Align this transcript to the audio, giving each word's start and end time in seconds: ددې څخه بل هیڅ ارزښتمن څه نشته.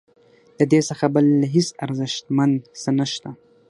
ددې 0.57 0.79
څخه 0.89 1.05
بل 1.15 1.27
هیڅ 1.53 1.67
ارزښتمن 1.85 2.51
څه 2.81 2.89
نشته. 2.99 3.29